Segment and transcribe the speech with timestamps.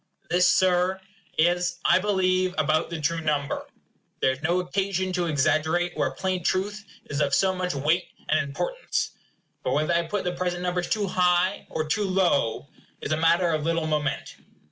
[0.31, 0.99] This, Sir,
[1.37, 3.67] is, I believe, about the true number.
[4.19, 8.39] There is no occasion to exaggerate where plain truth is of so much weight and
[8.39, 9.11] importance.
[9.61, 12.67] But whether I put the present numbers too high or too low
[12.99, 14.37] is a matter of little moment.